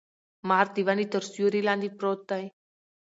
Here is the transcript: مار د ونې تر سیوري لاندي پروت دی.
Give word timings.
مار 0.47 0.67
د 0.75 0.77
ونې 0.87 1.05
تر 1.13 1.23
سیوري 1.31 1.61
لاندي 1.67 1.89
پروت 1.97 2.19
دی. 2.31 2.45